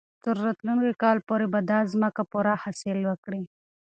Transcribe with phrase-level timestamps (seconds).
[0.23, 3.41] تر راتلونکي کال پورې به دا ځمکه پوره حاصل ورکړي.